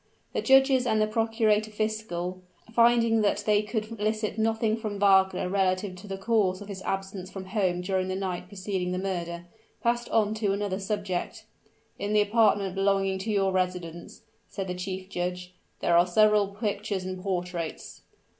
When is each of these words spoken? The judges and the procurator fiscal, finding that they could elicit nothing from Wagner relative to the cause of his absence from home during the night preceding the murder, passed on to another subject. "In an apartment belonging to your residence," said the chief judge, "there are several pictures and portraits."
The 0.33 0.41
judges 0.41 0.87
and 0.87 0.99
the 0.99 1.05
procurator 1.05 1.69
fiscal, 1.69 2.41
finding 2.73 3.21
that 3.21 3.43
they 3.45 3.61
could 3.61 3.85
elicit 3.99 4.39
nothing 4.39 4.75
from 4.75 4.97
Wagner 4.97 5.47
relative 5.47 5.95
to 5.97 6.07
the 6.07 6.17
cause 6.17 6.59
of 6.59 6.69
his 6.69 6.81
absence 6.81 7.29
from 7.29 7.45
home 7.45 7.81
during 7.81 8.07
the 8.07 8.15
night 8.15 8.47
preceding 8.47 8.93
the 8.93 8.97
murder, 8.97 9.45
passed 9.83 10.09
on 10.09 10.33
to 10.33 10.53
another 10.53 10.79
subject. 10.79 11.45
"In 11.99 12.15
an 12.15 12.27
apartment 12.27 12.73
belonging 12.73 13.19
to 13.19 13.29
your 13.31 13.51
residence," 13.51 14.23
said 14.47 14.65
the 14.67 14.73
chief 14.73 15.07
judge, 15.07 15.53
"there 15.81 15.95
are 15.95 16.07
several 16.07 16.47
pictures 16.47 17.03
and 17.05 17.21
portraits." 17.21 18.01